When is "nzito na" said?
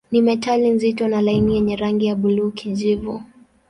0.69-1.21